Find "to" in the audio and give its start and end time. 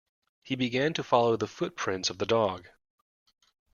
0.95-1.03